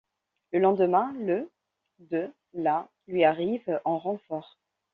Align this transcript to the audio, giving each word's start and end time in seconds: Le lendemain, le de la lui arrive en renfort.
Le 0.51 0.57
lendemain, 0.57 1.13
le 1.15 1.51
de 2.09 2.33
la 2.55 2.89
lui 3.07 3.23
arrive 3.23 3.79
en 3.85 3.99
renfort. 3.99 4.57